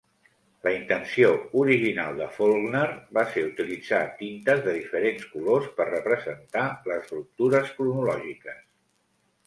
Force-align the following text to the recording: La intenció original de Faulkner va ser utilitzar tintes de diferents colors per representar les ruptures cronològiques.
La 0.67 0.71
intenció 0.75 1.27
original 1.63 2.17
de 2.21 2.29
Faulkner 2.37 2.87
va 3.19 3.25
ser 3.35 3.45
utilitzar 3.51 4.01
tintes 4.23 4.65
de 4.67 4.75
diferents 4.81 5.31
colors 5.37 5.71
per 5.79 5.89
representar 5.93 6.67
les 6.93 7.17
ruptures 7.17 7.75
cronològiques. 7.81 8.63